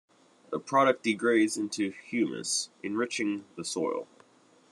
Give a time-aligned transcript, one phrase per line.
[0.49, 4.07] The product degrades into humus, enriching the soil.